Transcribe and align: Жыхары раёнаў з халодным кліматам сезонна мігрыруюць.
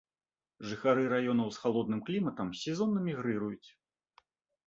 Жыхары 0.69 1.03
раёнаў 1.13 1.51
з 1.57 1.61
халодным 1.65 2.01
кліматам 2.07 2.49
сезонна 2.63 2.99
мігрыруюць. 3.09 3.69